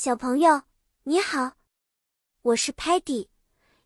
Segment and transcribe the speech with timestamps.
[0.00, 0.62] 小朋友，
[1.02, 1.54] 你好，
[2.42, 3.26] 我是 Patty，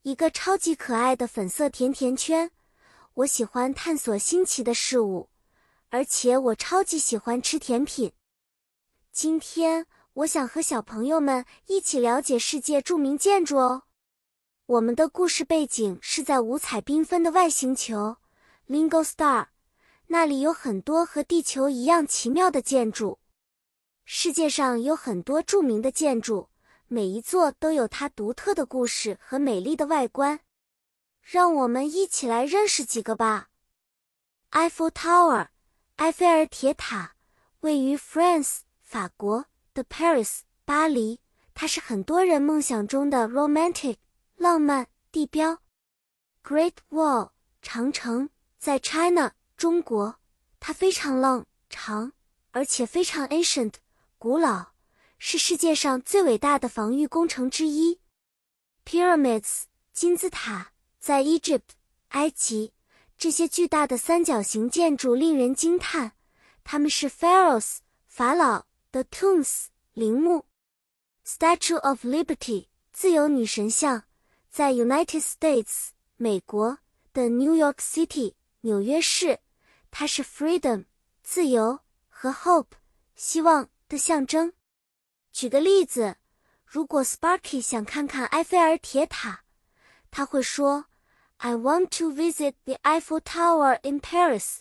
[0.00, 2.50] 一个超级可爱的粉色甜甜圈。
[3.12, 5.28] 我喜欢探索新奇的事物，
[5.90, 8.14] 而且我超级喜欢吃甜品。
[9.12, 13.82] 今天我想和小朋友们一起了解世界著名建筑哦。
[14.64, 18.16] 我们的故事背景是在五彩缤纷的外星球
[18.66, 19.48] Lingo Star，
[20.06, 23.18] 那里有很多和地球一样奇妙的建筑。
[24.10, 26.48] 世界上有很多著名的建筑，
[26.86, 30.40] 每一座都有它独特的故事和美丽的外观。
[31.20, 33.50] 让我们一起来认识几个吧。
[34.52, 35.48] Eiffel Tower，
[35.96, 37.16] 埃菲尔铁塔，
[37.60, 41.20] 位于 France 法国的 Paris 巴黎，
[41.52, 43.96] 它是很多人梦想中的 romantic
[44.36, 45.58] 浪漫地标。
[46.42, 50.18] Great Wall 长城在 China 中国，
[50.58, 52.14] 它非常浪长，
[52.52, 53.74] 而且非常 ancient。
[54.20, 54.72] 古老
[55.16, 58.00] 是世界上最伟大的防御工程之一。
[58.84, 61.76] Pyramids 金字塔在 Egypt
[62.08, 62.72] 埃及，
[63.16, 66.14] 这些巨大的三角形建筑令人惊叹。
[66.64, 67.76] 它们是 Pharaohs
[68.08, 70.46] 法老的 tombs 陵墓。
[71.24, 74.02] Statue of Liberty 自由女神像
[74.50, 76.78] 在 United States 美国
[77.12, 79.38] 的 New York City 纽约市，
[79.92, 80.86] 它是 freedom
[81.22, 82.72] 自由和 hope
[83.14, 83.70] 希望。
[83.88, 84.52] 的象征。
[85.32, 86.16] 举个例子，
[86.64, 89.44] 如果 Sparky 想看看埃菲尔铁塔，
[90.10, 90.86] 他会说
[91.38, 94.58] ：“I want to visit the Eiffel Tower in Paris。”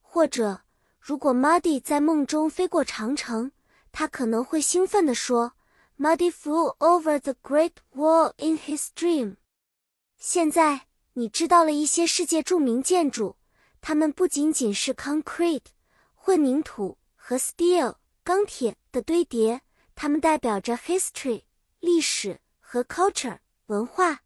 [0.00, 0.62] 或者，
[1.00, 3.52] 如果 Muddy 在梦中飞过长城，
[3.92, 5.52] 他可能会兴奋地说
[5.98, 9.36] ：“Muddy flew over the Great Wall in his dream。”
[10.18, 13.36] 现在你知道了一些世界著名建筑，
[13.80, 15.66] 它们不仅仅是 concrete
[16.14, 17.96] 混凝土和 steel。
[18.24, 19.62] 钢铁的堆叠，
[19.96, 21.42] 它们代表着 history
[21.80, 24.22] 历史和 culture 文化。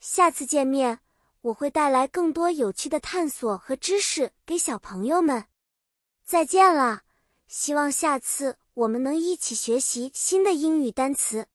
[0.00, 0.98] 下次见面，
[1.42, 5.46] 我会带来更多有趣的探索和知识给小朋友们。
[6.24, 7.02] 再见了，
[7.46, 11.46] 希望下次我们能一起学习新的英语单词。